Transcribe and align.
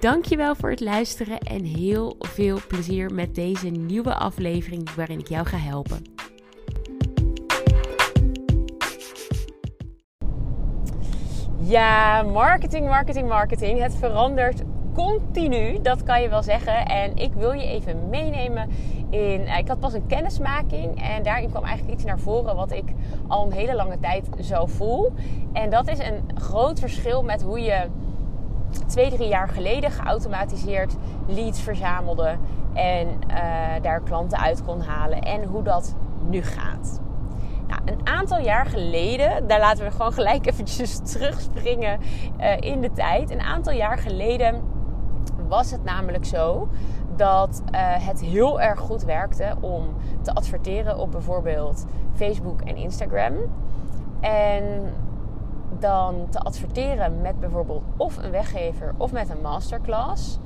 Dankjewel 0.00 0.54
voor 0.54 0.70
het 0.70 0.80
luisteren 0.80 1.38
en 1.38 1.64
heel 1.64 2.16
veel 2.18 2.58
plezier 2.68 3.14
met 3.14 3.34
deze 3.34 3.68
nieuwe 3.68 4.14
aflevering 4.14 4.94
waarin 4.94 5.18
ik 5.18 5.28
jou 5.28 5.46
ga 5.46 5.56
helpen. 5.56 6.02
Ja, 11.56 12.22
marketing, 12.22 12.86
marketing, 12.86 13.28
marketing. 13.28 13.80
Het 13.80 13.94
verandert 13.94 14.62
continu, 14.94 15.82
dat 15.82 16.02
kan 16.02 16.22
je 16.22 16.28
wel 16.28 16.42
zeggen. 16.42 16.86
En 16.86 17.16
ik 17.16 17.32
wil 17.32 17.52
je 17.52 17.66
even 17.66 18.08
meenemen 18.08 18.68
in. 19.10 19.46
Eh, 19.46 19.58
ik 19.58 19.68
had 19.68 19.80
pas 19.80 19.92
een 19.92 20.06
kennismaking 20.06 21.02
en 21.02 21.22
daarin 21.22 21.50
kwam 21.50 21.64
eigenlijk 21.64 21.94
iets 21.94 22.04
naar 22.04 22.18
voren 22.18 22.56
wat 22.56 22.72
ik 22.72 22.92
al 23.28 23.46
een 23.46 23.52
hele 23.52 23.74
lange 23.74 23.98
tijd 23.98 24.28
zo 24.40 24.66
voel. 24.66 25.12
En 25.52 25.70
dat 25.70 25.88
is 25.88 25.98
een 25.98 26.22
groot 26.34 26.80
verschil 26.80 27.22
met 27.22 27.42
hoe 27.42 27.60
je 27.60 27.86
twee, 28.86 29.10
drie 29.10 29.28
jaar 29.28 29.48
geleden 29.48 29.90
geautomatiseerd 29.90 30.96
leads 31.26 31.60
verzamelde 31.60 32.36
en 32.74 33.08
uh, 33.08 33.36
daar 33.82 34.00
klanten 34.00 34.38
uit 34.38 34.64
kon 34.64 34.80
halen 34.80 35.20
en 35.20 35.44
hoe 35.44 35.62
dat 35.62 35.94
nu 36.28 36.42
gaat. 36.42 37.00
Nou, 37.66 37.80
een 37.84 38.06
aantal 38.06 38.38
jaar 38.38 38.66
geleden, 38.66 39.46
daar 39.46 39.60
laten 39.60 39.84
we 39.84 39.90
gewoon 39.90 40.12
gelijk 40.12 40.46
eventjes 40.46 40.98
terugspringen 41.12 42.00
uh, 42.40 42.56
in 42.60 42.80
de 42.80 42.92
tijd. 42.92 43.30
Een 43.30 43.40
aantal 43.40 43.72
jaar 43.72 43.98
geleden 43.98 44.62
was 45.48 45.70
het 45.70 45.84
namelijk 45.84 46.24
zo 46.24 46.68
dat 47.16 47.62
uh, 47.64 47.80
het 47.80 48.20
heel 48.20 48.60
erg 48.60 48.78
goed 48.78 49.04
werkte 49.04 49.54
om 49.60 49.94
te 50.22 50.34
adverteren 50.34 50.98
op 50.98 51.10
bijvoorbeeld 51.10 51.84
Facebook 52.14 52.60
en 52.60 52.76
Instagram. 52.76 53.34
En 54.20 54.92
dan 55.80 56.26
te 56.30 56.38
adverteren 56.38 57.20
met 57.20 57.40
bijvoorbeeld 57.40 57.82
of 57.96 58.16
een 58.16 58.30
weggever 58.30 58.94
of 58.96 59.12
met 59.12 59.30
een 59.30 59.40
masterclass. 59.40 60.38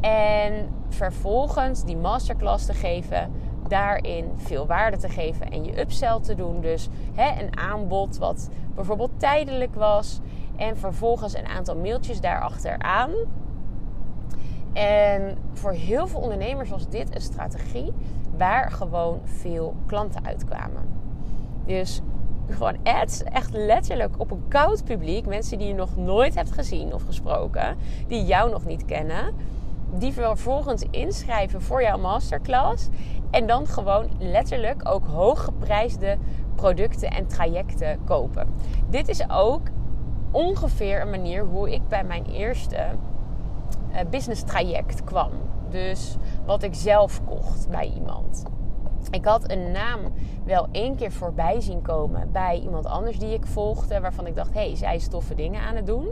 En 0.00 0.68
vervolgens 0.88 1.84
die 1.84 1.96
masterclass 1.96 2.66
te 2.66 2.74
geven, 2.74 3.30
daarin 3.68 4.32
veel 4.36 4.66
waarde 4.66 4.96
te 4.96 5.08
geven 5.08 5.50
en 5.50 5.64
je 5.64 5.80
upsell 5.80 6.20
te 6.20 6.34
doen. 6.34 6.60
Dus 6.60 6.88
hè, 7.14 7.42
een 7.42 7.58
aanbod 7.58 8.18
wat 8.18 8.48
bijvoorbeeld 8.74 9.10
tijdelijk 9.16 9.74
was. 9.74 10.20
En 10.56 10.76
vervolgens 10.76 11.34
een 11.34 11.46
aantal 11.46 11.76
mailtjes 11.76 12.20
daarachteraan. 12.20 13.10
En 14.72 15.38
voor 15.52 15.72
heel 15.72 16.06
veel 16.06 16.20
ondernemers 16.20 16.70
was 16.70 16.88
dit 16.88 17.14
een 17.14 17.20
strategie 17.20 17.92
waar 18.36 18.70
gewoon 18.70 19.20
veel 19.24 19.74
klanten 19.86 20.24
uitkwamen. 20.24 20.88
Dus 21.64 22.00
gewoon 22.50 22.76
ads, 22.82 23.22
echt 23.22 23.52
letterlijk 23.52 24.14
op 24.18 24.30
een 24.30 24.44
koud 24.48 24.84
publiek. 24.84 25.26
Mensen 25.26 25.58
die 25.58 25.68
je 25.68 25.74
nog 25.74 25.96
nooit 25.96 26.34
hebt 26.34 26.52
gezien 26.52 26.94
of 26.94 27.02
gesproken, 27.02 27.76
die 28.08 28.24
jou 28.24 28.50
nog 28.50 28.64
niet 28.64 28.84
kennen. 28.84 29.34
Die 29.94 30.12
vervolgens 30.12 30.84
inschrijven 30.90 31.62
voor 31.62 31.82
jouw 31.82 31.98
masterclass. 31.98 32.88
En 33.30 33.46
dan 33.46 33.66
gewoon 33.66 34.08
letterlijk 34.18 34.88
ook 34.88 35.06
hooggeprijsde 35.06 36.18
producten 36.54 37.10
en 37.10 37.26
trajecten 37.26 37.98
kopen. 38.04 38.48
Dit 38.90 39.08
is 39.08 39.30
ook 39.30 39.60
ongeveer 40.30 41.00
een 41.00 41.10
manier 41.10 41.44
hoe 41.44 41.72
ik 41.72 41.88
bij 41.88 42.04
mijn 42.04 42.24
eerste 42.24 42.76
uh, 43.92 43.98
business 44.10 44.42
traject 44.42 45.04
kwam. 45.04 45.30
Dus 45.70 46.16
wat 46.44 46.62
ik 46.62 46.74
zelf 46.74 47.24
kocht 47.24 47.68
bij 47.68 47.92
iemand. 47.94 48.44
Ik 49.10 49.24
had 49.24 49.50
een 49.50 49.72
naam 49.72 50.00
wel 50.44 50.68
één 50.72 50.96
keer 50.96 51.12
voorbij 51.12 51.60
zien 51.60 51.82
komen 51.82 52.32
bij 52.32 52.60
iemand 52.60 52.86
anders 52.86 53.18
die 53.18 53.34
ik 53.34 53.46
volgde, 53.46 54.00
waarvan 54.00 54.26
ik 54.26 54.34
dacht: 54.34 54.54
hé, 54.54 54.66
hey, 54.66 54.76
zij 54.76 54.94
is 54.94 55.08
toffe 55.08 55.34
dingen 55.34 55.60
aan 55.60 55.76
het 55.76 55.86
doen. 55.86 56.08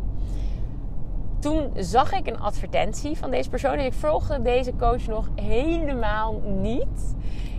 Toen 1.38 1.70
zag 1.76 2.12
ik 2.12 2.26
een 2.26 2.40
advertentie 2.40 3.18
van 3.18 3.30
deze 3.30 3.50
persoon 3.50 3.78
en 3.78 3.84
ik 3.84 3.92
volgde 3.92 4.42
deze 4.42 4.76
coach 4.76 5.06
nog 5.06 5.28
helemaal 5.34 6.40
niet. 6.44 7.14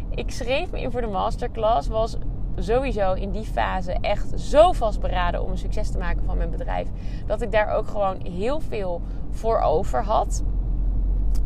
Ik 0.09 0.31
schreef 0.31 0.71
me 0.71 0.81
in 0.81 0.91
voor 0.91 1.01
de 1.01 1.07
masterclass, 1.07 1.87
was 1.87 2.17
sowieso 2.57 3.13
in 3.13 3.31
die 3.31 3.45
fase 3.45 3.91
echt 4.01 4.39
zo 4.39 4.71
vastberaden 4.71 5.43
om 5.43 5.51
een 5.51 5.57
succes 5.57 5.91
te 5.91 5.97
maken 5.97 6.25
van 6.25 6.37
mijn 6.37 6.49
bedrijf, 6.49 6.87
dat 7.25 7.41
ik 7.41 7.51
daar 7.51 7.69
ook 7.69 7.87
gewoon 7.87 8.17
heel 8.21 8.59
veel 8.59 9.01
voor 9.29 9.59
over 9.59 10.03
had. 10.03 10.43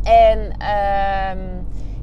En 0.02 0.56
ehm 0.58 1.09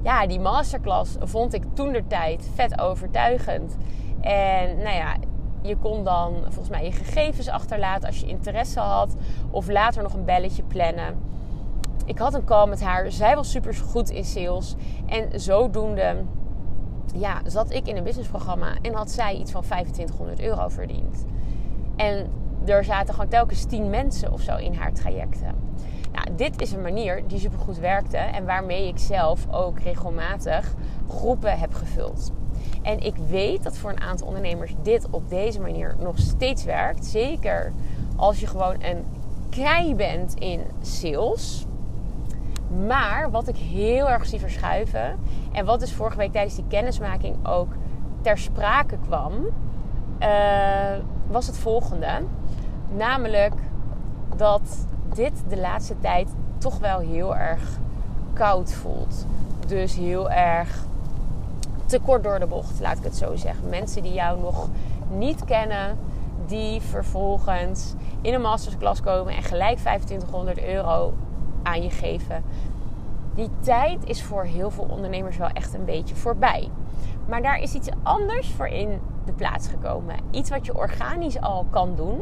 ja, 0.08 0.28
die 0.28 0.40
masterclass 0.40 1.16
vond 1.20 1.54
ik 1.54 1.64
toen 1.74 1.92
de 1.92 2.08
tijd 2.08 2.50
vet 2.54 2.80
overtuigend. 2.80 3.78
En 4.22 4.78
nou 4.78 4.96
ja, 4.96 5.16
je 5.62 5.78
kon 5.78 6.04
dan 6.04 6.36
volgens 6.42 6.70
mij 6.70 6.84
je 6.84 6.92
gegevens 6.92 7.50
achterlaten 7.50 8.08
als 8.08 8.20
je 8.20 8.28
interesse 8.28 8.80
had. 8.80 9.16
Of 9.52 9.68
later 9.70 10.04
nog 10.04 10.14
een 10.14 10.26
belletje 10.26 10.64
plannen. 10.64 11.20
Ik 12.06 12.18
had 12.18 12.34
een 12.34 12.44
call 12.44 12.68
met 12.68 12.82
haar. 12.82 13.12
Zij 13.12 13.36
was 13.36 13.52
super 13.52 13.74
goed 13.74 14.10
in 14.10 14.26
sales. 14.26 14.76
En 15.06 15.40
zodoende 15.40 16.16
ja, 17.14 17.42
zat 17.46 17.72
ik 17.72 17.88
in 17.88 17.98
een 17.98 18.04
businessprogramma. 18.04 18.76
En 18.82 18.94
had 18.94 19.12
zij 19.12 19.36
iets 19.36 19.52
van 19.52 19.62
2500 19.62 20.42
euro 20.42 20.68
verdiend. 20.68 21.26
En 21.96 22.28
er 22.66 22.84
zaten 22.84 23.14
gewoon 23.14 23.30
telkens 23.30 23.66
10 23.66 23.90
mensen 23.90 24.32
of 24.32 24.42
zo 24.42 24.56
in 24.56 24.74
haar 24.74 24.94
trajecten. 24.94 25.56
Nou, 26.12 26.36
dit 26.36 26.62
is 26.62 26.72
een 26.72 26.82
manier 26.82 27.28
die 27.28 27.40
supergoed 27.40 27.80
werkte 27.80 28.18
en 28.18 28.46
waarmee 28.46 28.88
ik 28.88 28.98
zelf 28.98 29.48
ook 29.52 29.80
regelmatig 29.80 30.74
groepen 31.08 31.60
heb 31.60 31.74
gevuld. 31.74 32.32
En 32.82 33.00
ik 33.00 33.16
weet 33.30 33.64
dat 33.64 33.78
voor 33.78 33.90
een 33.90 34.02
aantal 34.02 34.28
ondernemers 34.28 34.76
dit 34.82 35.08
op 35.10 35.30
deze 35.30 35.62
manier 35.62 35.96
nog 36.00 36.20
steeds 36.20 36.64
werkt. 36.64 37.06
Zeker 37.06 37.74
als 38.16 38.40
je 38.40 38.48
gewoon 38.48 38.84
een 38.84 39.06
kei 39.50 39.96
bent 39.96 40.34
in 40.34 40.62
sales. 40.82 41.66
Maar 42.88 43.32
wat 43.32 43.48
ik 43.48 43.56
heel 43.56 44.10
erg 44.10 44.26
zie 44.26 44.40
verschuiven. 44.40 45.20
En 45.52 45.66
wat 45.66 45.80
dus 45.80 45.94
vorige 45.94 46.18
week 46.18 46.32
tijdens 46.32 46.56
die 46.56 46.68
kennismaking 46.68 47.48
ook 47.48 47.74
ter 48.22 48.38
sprake 48.38 48.98
kwam. 49.06 49.34
Uh, 50.20 50.98
was 51.28 51.48
het 51.48 51.58
volgende. 51.58 52.22
Namelijk 52.96 53.54
dat 54.36 54.88
dit 55.14 55.32
de 55.50 55.58
laatste 55.58 56.00
tijd 56.00 56.30
toch 56.58 56.80
wel 56.80 57.00
heel 57.00 57.36
erg 57.36 57.78
koud 58.34 58.74
voelt. 58.74 59.26
Dus 59.68 59.96
heel 59.96 60.32
erg 60.32 60.86
te 61.86 62.00
kort 62.00 62.24
door 62.24 62.40
de 62.40 62.48
bocht, 62.48 62.80
laat 62.80 62.98
ik 62.98 63.04
het 63.04 63.16
zo 63.16 63.36
zeggen. 63.36 63.70
Mensen 63.70 64.04
die 64.04 64.14
jou 64.14 64.40
nog 64.40 64.70
niet 65.10 65.46
kennen, 65.46 65.98
die 66.46 66.82
vervolgens 66.82 67.94
in 68.22 68.34
een 68.34 68.42
masterclass 68.42 69.02
komen 69.02 69.36
en 69.36 69.44
gelijk 69.44 69.78
2500 69.78 70.64
euro 70.64 71.14
aan 71.64 71.84
je 71.84 71.90
geven. 71.90 72.44
Die 73.36 73.50
tijd 73.60 74.06
is 74.06 74.24
voor 74.24 74.44
heel 74.44 74.72
veel 74.72 74.88
ondernemers 74.90 75.38
wel 75.38 75.50
echt 75.50 75.74
een 75.74 75.86
beetje 75.86 76.16
voorbij. 76.16 76.70
Maar 77.28 77.42
daar 77.42 77.60
is 77.60 77.74
iets 77.74 77.90
anders 78.04 78.50
voor 78.50 78.68
in 78.68 79.00
de 79.26 79.34
plaats 79.34 79.68
gekomen. 79.68 80.16
Iets 80.32 80.50
wat 80.50 80.66
je 80.66 80.78
organisch 80.78 81.42
al 81.42 81.66
kan 81.70 81.96
doen. 81.96 82.22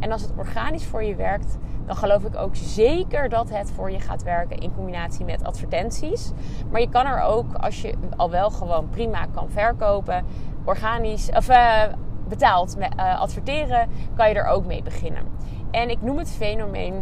En 0.00 0.12
als 0.12 0.22
het 0.22 0.32
organisch 0.36 0.84
voor 0.84 1.02
je 1.02 1.14
werkt, 1.14 1.56
dan 1.90 1.98
geloof 1.98 2.24
ik 2.24 2.36
ook 2.36 2.56
zeker 2.56 3.28
dat 3.28 3.50
het 3.50 3.70
voor 3.70 3.90
je 3.90 4.00
gaat 4.00 4.22
werken 4.22 4.58
in 4.58 4.74
combinatie 4.74 5.24
met 5.24 5.44
advertenties. 5.44 6.32
Maar 6.70 6.80
je 6.80 6.88
kan 6.88 7.06
er 7.06 7.22
ook, 7.22 7.54
als 7.54 7.82
je 7.82 7.94
al 8.16 8.30
wel 8.30 8.50
gewoon 8.50 8.88
prima 8.88 9.26
kan 9.34 9.50
verkopen, 9.50 10.24
organisch 10.64 11.30
of 11.30 11.48
uh, 11.48 11.82
betaald 12.28 12.76
met 12.76 12.94
uh, 12.96 13.20
adverteren, 13.20 13.88
kan 14.16 14.28
je 14.28 14.34
er 14.34 14.46
ook 14.46 14.66
mee 14.66 14.82
beginnen. 14.82 15.22
En 15.70 15.90
ik 15.90 16.02
noem 16.02 16.18
het 16.18 16.30
fenomeen 16.30 16.94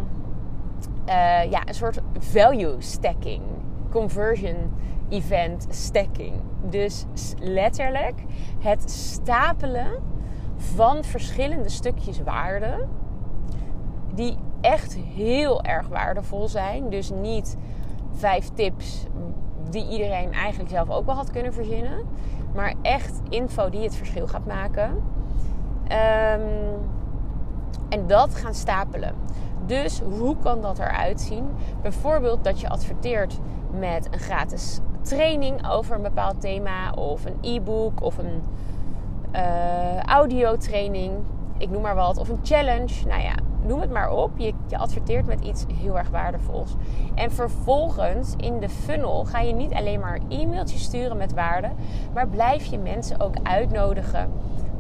uh, 1.09 1.51
ja, 1.51 1.67
een 1.67 1.75
soort 1.75 2.01
value 2.19 2.75
stacking, 2.79 3.43
conversion 3.91 4.57
event 5.09 5.67
stacking. 5.71 6.35
Dus 6.63 7.05
letterlijk 7.39 8.23
het 8.59 8.91
stapelen 8.91 10.03
van 10.57 11.05
verschillende 11.05 11.69
stukjes 11.69 12.23
waarde 12.23 12.87
die 14.15 14.37
echt 14.61 14.95
heel 14.95 15.63
erg 15.63 15.89
waardevol 15.89 16.49
zijn. 16.49 16.91
Dus 16.91 17.11
niet 17.11 17.57
vijf 18.13 18.49
tips 18.49 19.07
die 19.71 19.89
iedereen 19.89 20.33
eigenlijk 20.33 20.71
zelf 20.71 20.91
ook 20.91 21.07
wel 21.07 21.15
had 21.15 21.31
kunnen 21.31 21.53
verzinnen. 21.53 21.99
Maar 22.55 22.75
echt 22.83 23.21
info 23.29 23.71
die 23.71 23.83
het 23.83 23.97
verschil 23.97 24.27
gaat 24.27 24.47
maken. 24.47 24.91
Um, 25.83 26.79
en 27.89 28.07
dat 28.07 28.35
gaan 28.35 28.55
stapelen. 28.55 29.15
Dus 29.67 30.01
hoe 30.19 30.37
kan 30.43 30.61
dat 30.61 30.79
eruit 30.79 31.21
zien? 31.21 31.45
Bijvoorbeeld 31.83 32.45
dat 32.45 32.61
je 32.61 32.69
adverteert 32.69 33.39
met 33.71 34.09
een 34.11 34.19
gratis 34.19 34.81
training 35.03 35.69
over 35.69 35.97
een 35.97 36.03
bepaald 36.03 36.41
thema, 36.41 36.91
of 36.93 37.25
een 37.25 37.39
e-book, 37.41 38.03
of 38.03 38.19
een 38.19 38.43
uh, 39.33 40.01
audiotraining, 40.03 41.13
ik 41.59 41.71
noem 41.71 41.83
maar 41.83 41.95
wat, 41.95 42.19
of 42.19 42.29
een 42.29 42.41
challenge. 42.43 43.07
Nou 43.07 43.23
ja, 43.23 43.35
noem 43.69 43.81
het 43.81 43.91
maar 43.91 44.11
op. 44.11 44.31
Je, 44.37 44.55
adverteert 44.71 45.27
met 45.27 45.41
iets 45.41 45.65
heel 45.75 45.99
erg 45.99 46.11
waardevols. 46.11 46.77
En 47.15 47.31
vervolgens 47.31 48.35
in 48.37 48.61
de 48.61 48.69
funnel 48.69 49.25
ga 49.25 49.41
je 49.41 49.55
niet 49.55 49.73
alleen 49.73 50.01
maar 50.01 50.21
e-mailtjes 50.29 50.83
sturen 50.83 51.17
met 51.17 51.35
waarde, 51.35 51.71
maar 52.15 52.29
blijf 52.29 52.65
je 52.65 52.79
mensen 52.79 53.21
ook 53.21 53.35
uitnodigen 53.43 54.33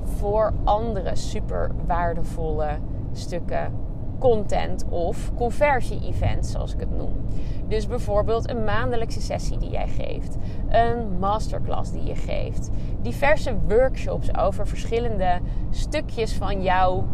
voor 0.05 0.53
andere 0.65 1.17
super 1.17 1.71
waardevolle 1.87 2.79
stukken 3.13 3.87
content 4.19 4.85
of 4.89 5.31
conversie-events, 5.35 6.51
zoals 6.51 6.75
ik 6.75 6.81
het 6.81 6.97
noem. 6.97 7.25
Dus 7.69 7.87
bijvoorbeeld 7.87 8.51
een 8.51 8.65
maandelijkse 8.65 9.21
sessie 9.21 9.59
die 9.59 9.71
jij 9.71 9.89
geeft, 9.89 10.37
een 10.69 11.19
masterclass 11.19 11.93
die 11.93 12.05
je 12.05 12.15
geeft, 12.15 12.71
diverse 13.01 13.57
workshops 13.69 14.37
over 14.37 14.67
verschillende 14.67 15.41
stukjes 15.71 16.35
van 16.35 16.63
jouw 16.63 17.07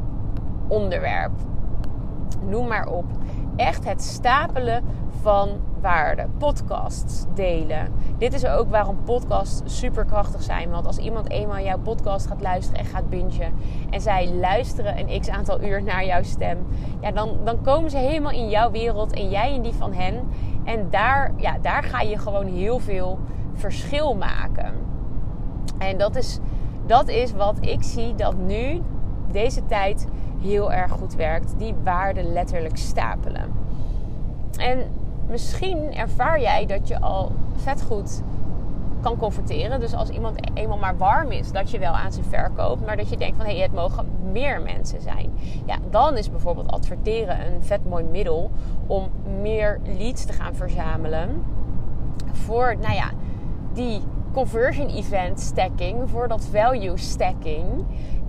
onderwerp. 0.69 1.33
Noem 2.43 2.69
maar 2.69 2.87
op. 2.89 3.05
Echt 3.57 3.85
het 3.85 4.03
stapelen 4.03 4.85
van 5.21 5.49
waarde. 5.81 6.27
Podcasts 6.39 7.25
delen. 7.35 7.93
Dit 8.19 8.35
is 8.35 8.47
ook 8.47 8.71
waarom 8.71 8.97
podcasts 9.05 9.79
super 9.79 10.05
krachtig 10.05 10.43
zijn. 10.43 10.71
Want 10.71 10.87
als 10.87 10.99
iemand 10.99 11.31
eenmaal 11.31 11.61
jouw 11.61 11.79
podcast 11.79 12.27
gaat 12.27 12.41
luisteren 12.41 12.81
en 12.81 12.87
gaat 12.87 13.11
bingen. 13.11 13.55
En 13.91 14.01
zij 14.01 14.31
luisteren 14.33 14.99
een 14.99 15.21
x 15.21 15.29
aantal 15.29 15.63
uur 15.63 15.83
naar 15.83 16.05
jouw 16.05 16.23
stem. 16.23 16.59
Ja, 17.01 17.11
dan, 17.11 17.31
dan 17.45 17.63
komen 17.63 17.91
ze 17.91 17.99
helemaal 17.99 18.33
in 18.33 18.49
jouw 18.49 18.71
wereld 18.71 19.13
en 19.13 19.31
jij 19.31 19.55
in 19.55 19.63
die 19.63 19.75
van 19.75 19.93
hen. 19.93 20.29
En 20.65 20.87
daar, 20.91 21.33
ja, 21.37 21.59
daar 21.63 21.83
ga 21.83 22.01
je 22.01 22.19
gewoon 22.19 22.47
heel 22.47 22.79
veel 22.79 23.19
verschil 23.55 24.15
maken. 24.15 24.75
En 25.79 25.99
dat 25.99 26.17
is, 26.17 26.39
dat 26.87 27.09
is 27.09 27.33
wat 27.33 27.57
ik 27.61 27.83
zie 27.83 28.15
dat 28.15 28.37
nu, 28.37 28.83
deze 29.31 29.67
tijd, 29.67 30.07
heel 30.45 30.73
erg 30.73 30.93
goed 30.93 31.15
werkt. 31.15 31.55
Die 31.59 31.75
waarde 31.85 32.23
letterlijk 32.23 32.77
stapelen. 32.77 33.53
En 34.57 34.79
misschien 35.29 35.95
ervaar 35.95 36.41
jij 36.41 36.67
dat 36.67 36.89
je 36.89 37.01
al 37.01 37.33
vet 37.57 37.83
goed 37.83 38.23
kan 39.01 39.17
converteren. 39.17 39.81
Dus 39.81 39.95
als 39.95 40.09
iemand 40.09 40.39
eenmaal 40.55 40.79
maar 40.79 40.97
warm 40.97 41.31
is, 41.31 41.53
dat 41.53 41.71
je 41.71 41.79
wel 41.79 41.93
aan 41.93 42.13
ze 42.13 42.23
verkoopt. 42.23 42.87
Maar 42.87 42.97
dat 42.97 43.09
je 43.09 43.17
denkt 43.17 43.37
van 43.37 43.47
hé, 43.47 43.53
hey, 43.53 43.63
het 43.63 43.73
mogen 43.73 44.07
meer 44.33 44.61
mensen 44.61 45.01
zijn. 45.01 45.31
Ja, 45.67 45.77
dan 45.91 46.17
is 46.17 46.31
bijvoorbeeld 46.31 46.71
adverteren 46.71 47.47
een 47.47 47.63
vet 47.63 47.85
mooi 47.89 48.05
middel 48.05 48.51
om 48.87 49.09
meer 49.41 49.81
leads 49.99 50.25
te 50.25 50.33
gaan 50.33 50.55
verzamelen. 50.55 51.45
Voor, 52.33 52.77
nou 52.81 52.95
ja, 52.95 53.11
die 53.73 54.03
conversion 54.35 54.89
event 54.89 55.41
stacking, 55.41 56.11
voor 56.11 56.29
dat 56.29 56.47
value 56.51 56.97
stacking. 56.97 57.65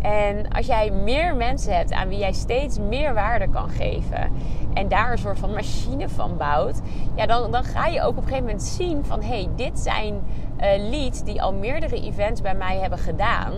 En 0.01 0.47
als 0.49 0.65
jij 0.65 0.91
meer 0.91 1.35
mensen 1.35 1.75
hebt 1.75 1.93
aan 1.93 2.07
wie 2.07 2.17
jij 2.17 2.33
steeds 2.33 2.79
meer 2.79 3.13
waarde 3.13 3.49
kan 3.49 3.69
geven 3.69 4.31
en 4.73 4.87
daar 4.87 5.11
een 5.11 5.17
soort 5.17 5.39
van 5.39 5.53
machine 5.53 6.09
van 6.09 6.37
bouwt, 6.37 6.81
ja, 7.15 7.25
dan, 7.25 7.51
dan 7.51 7.63
ga 7.63 7.85
je 7.85 8.01
ook 8.01 8.09
op 8.09 8.17
een 8.17 8.23
gegeven 8.23 8.45
moment 8.45 8.63
zien 8.63 9.05
van 9.05 9.21
hé, 9.21 9.27
hey, 9.27 9.49
dit 9.55 9.79
zijn 9.79 10.13
uh, 10.13 10.89
leads 10.89 11.23
die 11.23 11.41
al 11.41 11.53
meerdere 11.53 12.01
events 12.01 12.41
bij 12.41 12.55
mij 12.55 12.77
hebben 12.77 12.99
gedaan. 12.99 13.53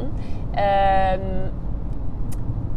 Ehm, 0.53 1.49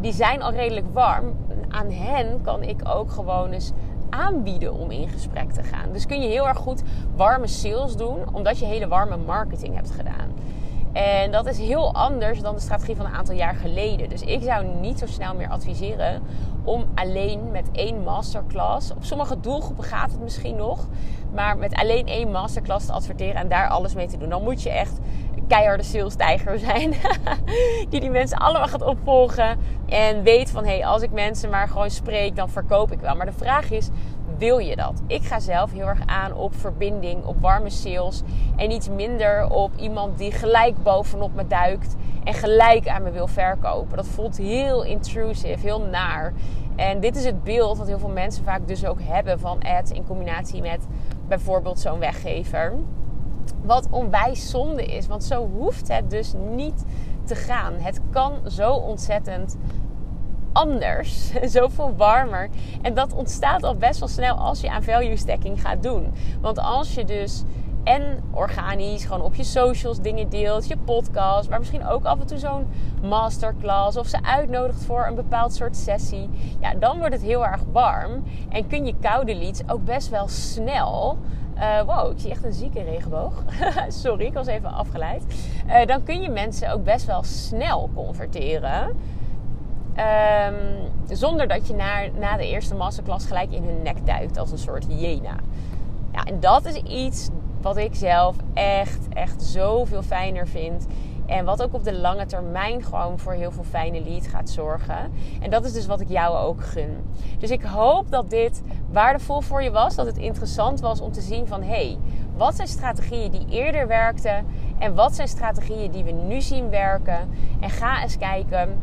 die 0.01 0.13
zijn 0.13 0.43
al 0.43 0.53
redelijk 0.53 0.87
warm. 0.93 1.37
Aan 1.69 1.91
hen 1.91 2.41
kan 2.43 2.63
ik 2.63 2.81
ook 2.89 3.11
gewoon 3.11 3.53
eens 3.53 3.73
aanbieden 4.11 4.75
om 4.75 4.91
in 4.91 5.09
gesprek 5.09 5.53
te 5.53 5.63
gaan. 5.63 5.93
Dus 5.93 6.07
kun 6.07 6.21
je 6.21 6.29
heel 6.29 6.49
erg 6.49 6.59
goed 6.59 6.83
warme 7.17 7.47
sales 7.47 7.97
doen, 7.97 8.19
omdat 8.33 8.59
je 8.59 8.65
hele 8.65 8.89
warme 8.89 9.17
marketing 9.17 9.75
hebt 9.75 9.91
gedaan. 9.91 10.29
En 10.93 11.31
dat 11.31 11.47
is 11.47 11.59
heel 11.59 11.95
anders 11.95 12.41
dan 12.41 12.55
de 12.55 12.61
strategie 12.61 12.97
van 12.97 13.07
een 13.07 13.13
aantal 13.13 13.35
jaar 13.35 13.55
geleden. 13.55 14.09
Dus 14.09 14.23
ik 14.23 14.43
zou 14.43 14.65
niet 14.81 14.99
zo 14.99 15.07
snel 15.07 15.35
meer 15.35 15.49
adviseren 15.49 16.23
om 16.65 16.87
alleen 16.95 17.51
met 17.51 17.69
één 17.73 18.03
masterclass. 18.03 18.91
Op 18.91 19.05
sommige 19.05 19.41
doelgroepen 19.41 19.85
gaat 19.85 20.11
het 20.11 20.21
misschien 20.21 20.57
nog. 20.57 20.87
Maar 21.35 21.59
met 21.59 21.75
alleen 21.75 22.07
één 22.07 22.31
masterclass 22.31 22.87
te 22.87 22.93
adverteren 22.93 23.35
en 23.35 23.49
daar 23.49 23.69
alles 23.69 23.95
mee 23.95 24.07
te 24.07 24.19
doen. 24.19 24.29
Dan 24.29 24.43
moet 24.43 24.63
je 24.63 24.71
echt 24.71 24.99
keiharde 25.51 25.83
salestijger 25.83 26.59
zijn. 26.59 26.95
die 27.91 28.01
die 28.01 28.11
mensen 28.11 28.39
allemaal 28.39 28.69
gaat 28.69 28.83
opvolgen. 28.83 29.59
En 29.89 30.23
weet 30.23 30.51
van 30.51 30.65
hé, 30.65 30.71
hey, 30.71 30.87
als 30.87 31.03
ik 31.03 31.11
mensen 31.11 31.51
maar 31.51 31.69
gewoon 31.69 31.91
spreek, 31.91 32.37
dan 32.37 32.51
verkoop 32.51 32.93
ik 32.93 33.01
wel. 33.01 33.15
Maar 33.15 33.27
de 33.27 33.33
vraag 33.33 33.71
is, 33.71 33.89
wil 34.39 34.59
je 34.59 34.77
dat? 34.77 35.03
Ik 35.07 35.23
ga 35.23 35.41
zelf 35.41 35.73
heel 35.73 35.87
erg 35.87 36.07
aan 36.07 36.35
op 36.35 36.55
verbinding, 36.55 37.25
op 37.25 37.41
warme 37.41 37.71
sales. 37.71 38.23
En 38.57 38.71
iets 38.71 38.89
minder 38.89 39.51
op 39.51 39.77
iemand 39.77 40.19
die 40.19 40.33
gelijk 40.33 40.83
bovenop 40.83 41.35
me 41.35 41.47
duikt 41.47 41.97
en 42.25 42.35
gelijk 42.35 42.89
aan 42.89 43.03
me 43.03 43.11
wil 43.11 43.27
verkopen. 43.27 43.97
Dat 43.97 44.07
voelt 44.07 44.37
heel 44.37 44.85
intrusive, 44.85 45.61
heel 45.61 45.81
naar. 45.81 46.33
En 46.77 47.01
dit 47.01 47.17
is 47.17 47.25
het 47.25 47.45
beeld 47.45 47.79
wat 47.79 47.87
heel 47.87 47.99
veel 47.99 48.09
mensen 48.09 48.45
vaak 48.45 48.69
dus 48.69 48.85
ook 48.85 49.01
hebben 49.03 49.41
van 49.41 49.63
ads 49.63 49.91
in 49.91 50.07
combinatie 50.07 50.63
met 50.63 50.87
bijvoorbeeld 51.29 51.79
zo'n 51.79 51.99
weggever. 51.99 52.75
Wat 53.63 53.89
onwijs 53.91 54.51
zonde 54.51 54.85
is, 54.85 55.07
want 55.07 55.25
zo 55.25 55.49
hoeft 55.49 55.89
het 55.89 56.11
dus 56.11 56.33
niet 56.55 56.85
te 57.25 57.35
gaan. 57.35 57.75
Het 57.75 58.01
kan 58.11 58.33
zo 58.47 58.73
ontzettend 58.73 59.57
anders, 60.53 61.33
zoveel 61.57 61.95
warmer. 61.97 62.49
En 62.83 62.95
dat 62.95 63.15
ontstaat 63.15 63.63
al 63.63 63.75
best 63.75 63.99
wel 64.01 64.09
snel 64.09 64.37
als 64.37 64.61
je 64.61 64.71
aan 64.71 64.83
value 64.83 65.17
stacking 65.17 65.61
gaat 65.61 65.83
doen. 65.83 66.13
Want 66.41 66.59
als 66.59 66.95
je 66.95 67.05
dus 67.05 67.43
en 67.85 68.23
organisch 68.31 69.05
gewoon 69.05 69.23
op 69.23 69.35
je 69.35 69.45
socials 69.45 70.01
dingen 70.01 70.29
deelt, 70.29 70.69
je 70.69 70.77
podcast, 70.77 71.49
maar 71.49 71.59
misschien 71.59 71.87
ook 71.87 72.05
af 72.05 72.21
en 72.21 72.27
toe 72.27 72.39
zo'n 72.39 72.67
masterclass 73.03 73.97
of 73.97 74.07
ze 74.07 74.23
uitnodigt 74.23 74.85
voor 74.85 75.07
een 75.07 75.15
bepaald 75.15 75.55
soort 75.55 75.77
sessie. 75.77 76.29
Ja, 76.61 76.75
dan 76.75 76.99
wordt 76.99 77.15
het 77.15 77.23
heel 77.23 77.47
erg 77.47 77.61
warm 77.73 78.23
en 78.49 78.67
kun 78.67 78.87
je 78.87 78.95
koude 79.01 79.35
leads 79.35 79.61
ook 79.69 79.85
best 79.85 80.09
wel 80.09 80.29
snel. 80.29 81.19
Uh, 81.61 81.83
wow, 81.83 82.11
ik 82.11 82.19
zie 82.19 82.31
echt 82.31 82.45
een 82.45 82.53
zieke 82.53 82.83
regenboog. 82.83 83.45
Sorry, 83.89 84.25
ik 84.25 84.33
was 84.33 84.47
even 84.47 84.73
afgeleid. 84.73 85.25
Uh, 85.67 85.87
dan 85.87 86.03
kun 86.03 86.21
je 86.21 86.29
mensen 86.29 86.73
ook 86.73 86.85
best 86.85 87.07
wel 87.07 87.23
snel 87.23 87.91
converteren. 87.95 88.97
Um, 90.47 91.17
zonder 91.17 91.49
dat 91.49 91.67
je 91.67 91.75
na, 91.75 92.07
na 92.19 92.37
de 92.37 92.49
eerste 92.49 92.75
masterclass 92.75 93.27
gelijk 93.27 93.53
in 93.53 93.65
hun 93.65 93.83
nek 93.83 94.07
duikt 94.07 94.39
als 94.39 94.51
een 94.51 94.59
soort 94.59 94.87
hyena. 94.87 95.37
Ja, 96.13 96.25
en 96.25 96.41
dat 96.41 96.65
is 96.65 96.75
iets 96.75 97.29
wat 97.61 97.77
ik 97.77 97.95
zelf 97.95 98.37
echt, 98.55 99.09
echt 99.09 99.43
zoveel 99.43 100.03
fijner 100.03 100.49
vind. 100.49 100.87
En 101.31 101.45
wat 101.45 101.63
ook 101.63 101.75
op 101.75 101.85
de 101.85 101.95
lange 101.95 102.27
termijn 102.27 102.83
gewoon 102.85 103.19
voor 103.19 103.33
heel 103.33 103.51
veel 103.51 103.65
fijne 103.65 104.03
lead 104.03 104.27
gaat 104.27 104.51
zorgen. 104.51 105.13
En 105.41 105.51
dat 105.51 105.65
is 105.65 105.73
dus 105.73 105.87
wat 105.87 106.01
ik 106.01 106.09
jou 106.09 106.37
ook 106.37 106.65
gun. 106.65 106.97
Dus 107.39 107.51
ik 107.51 107.63
hoop 107.63 108.11
dat 108.11 108.31
dit 108.31 108.63
waardevol 108.91 109.41
voor 109.41 109.63
je 109.63 109.71
was. 109.71 109.95
Dat 109.95 110.07
het 110.07 110.19
interessant 110.19 110.81
was 110.81 111.01
om 111.01 111.13
te 111.13 111.21
zien 111.21 111.47
van... 111.47 111.63
hé, 111.63 111.69
hey, 111.69 111.99
wat 112.37 112.55
zijn 112.55 112.69
strategieën 112.69 113.31
die 113.31 113.47
eerder 113.49 113.87
werkten? 113.87 114.47
En 114.79 114.95
wat 114.95 115.15
zijn 115.15 115.29
strategieën 115.29 115.91
die 115.91 116.05
we 116.05 116.11
nu 116.11 116.41
zien 116.41 116.71
werken? 116.71 117.29
En 117.61 117.71
ga 117.71 118.03
eens 118.03 118.19
kijken 118.19 118.79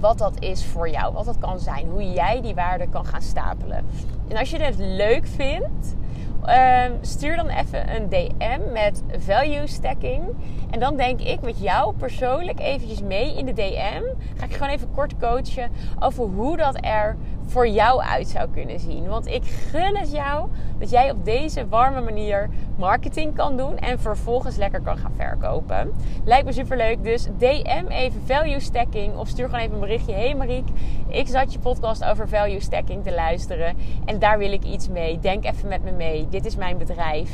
wat 0.00 0.18
dat 0.18 0.40
is 0.40 0.64
voor 0.64 0.88
jou. 0.88 1.12
Wat 1.12 1.24
dat 1.24 1.38
kan 1.38 1.60
zijn. 1.60 1.88
Hoe 1.88 2.12
jij 2.12 2.40
die 2.40 2.54
waarde 2.54 2.88
kan 2.88 3.06
gaan 3.06 3.22
stapelen. 3.22 3.84
En 4.28 4.36
als 4.36 4.50
je 4.50 4.58
het 4.58 4.78
leuk 4.78 5.26
vindt 5.26 5.96
Ehm, 6.44 6.92
stuur 7.00 7.36
dan 7.36 7.48
even 7.48 7.94
een 7.94 8.08
DM 8.08 8.72
met 8.72 9.02
value 9.18 9.66
stacking. 9.66 10.22
En 10.70 10.80
dan 10.80 10.96
denk 10.96 11.20
ik 11.20 11.40
met 11.40 11.58
jou 11.58 11.94
persoonlijk 11.94 12.60
eventjes 12.60 13.02
mee 13.02 13.36
in 13.36 13.46
de 13.46 13.52
DM. 13.52 14.02
Ga 14.36 14.44
ik 14.44 14.52
gewoon 14.52 14.72
even 14.72 14.90
kort 14.94 15.18
coachen 15.18 15.70
over 16.00 16.24
hoe 16.24 16.56
dat 16.56 16.78
er 16.80 17.16
voor 17.46 17.68
jou 17.68 18.02
uit 18.02 18.28
zou 18.28 18.48
kunnen 18.50 18.80
zien. 18.80 19.06
Want 19.08 19.26
ik 19.26 19.44
gun 19.44 19.96
het 19.96 20.12
jou 20.12 20.48
dat 20.78 20.90
jij 20.90 21.10
op 21.10 21.24
deze 21.24 21.68
warme 21.68 22.00
manier 22.00 22.48
marketing 22.76 23.34
kan 23.34 23.56
doen 23.56 23.78
en 23.78 24.00
vervolgens 24.00 24.56
lekker 24.56 24.80
kan 24.80 24.98
gaan 24.98 25.12
verkopen. 25.16 25.92
Lijkt 26.24 26.44
me 26.44 26.52
super 26.52 26.76
leuk. 26.76 27.04
Dus 27.04 27.28
DM 27.38 27.86
even 27.88 28.22
value 28.24 28.60
stacking 28.60 29.16
of 29.16 29.28
stuur 29.28 29.44
gewoon 29.44 29.60
even 29.60 29.74
een 29.74 29.80
berichtje. 29.80 30.12
Hey 30.12 30.34
Mariek, 30.34 30.68
ik 31.08 31.28
zat 31.28 31.52
je 31.52 31.58
podcast 31.58 32.04
over 32.04 32.28
value 32.28 32.60
stacking 32.60 33.04
te 33.04 33.14
luisteren 33.14 33.76
en 34.04 34.18
daar 34.18 34.38
wil 34.38 34.52
ik 34.52 34.64
iets 34.64 34.88
mee. 34.88 35.18
Denk 35.18 35.44
even 35.44 35.68
met 35.68 35.84
me 35.84 35.90
mee. 35.90 36.28
Dit 36.28 36.46
is 36.46 36.56
mijn 36.56 36.78
bedrijf. 36.78 37.30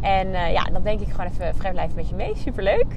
En 0.00 0.28
uh, 0.28 0.52
ja, 0.52 0.64
dan 0.64 0.82
denk 0.82 1.00
ik 1.00 1.08
gewoon 1.10 1.26
even 1.26 1.54
vrijblijven 1.54 1.96
met 1.96 2.08
je 2.08 2.14
mee. 2.14 2.32
Superleuk. 2.36 2.96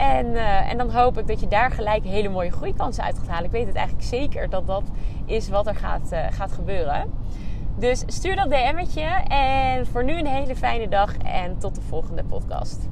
En, 0.00 0.26
uh, 0.26 0.70
en 0.70 0.78
dan 0.78 0.90
hoop 0.90 1.18
ik 1.18 1.26
dat 1.26 1.40
je 1.40 1.48
daar 1.48 1.70
gelijk 1.70 2.04
hele 2.04 2.28
mooie 2.28 2.50
groeikansen 2.50 3.04
uit 3.04 3.18
gaat 3.18 3.28
halen. 3.28 3.44
Ik 3.44 3.50
weet 3.50 3.66
het 3.66 3.76
eigenlijk 3.76 4.06
zeker 4.06 4.50
dat 4.50 4.66
dat 4.66 4.82
is 5.26 5.48
wat 5.48 5.66
er 5.66 5.74
gaat, 5.74 6.12
uh, 6.12 6.26
gaat 6.30 6.52
gebeuren. 6.52 7.12
Dus 7.76 8.02
stuur 8.06 8.36
dat 8.36 8.50
DM'tje. 8.50 9.08
En 9.28 9.86
voor 9.86 10.04
nu 10.04 10.18
een 10.18 10.26
hele 10.26 10.56
fijne 10.56 10.88
dag. 10.88 11.16
En 11.16 11.58
tot 11.58 11.74
de 11.74 11.80
volgende 11.80 12.24
podcast. 12.24 12.88